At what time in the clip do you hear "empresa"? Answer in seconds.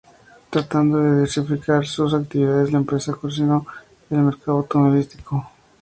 2.79-3.11